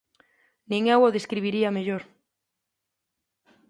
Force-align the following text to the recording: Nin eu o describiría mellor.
Nin 0.69 0.83
eu 0.95 0.99
o 1.07 1.13
describiría 1.17 1.75
mellor. 1.77 2.03